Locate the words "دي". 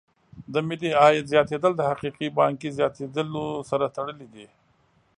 4.33-4.47